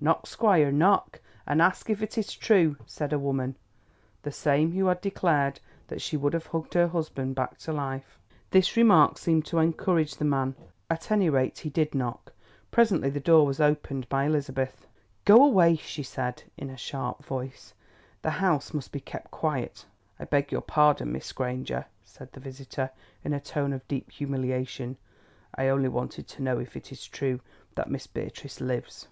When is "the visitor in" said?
22.30-23.32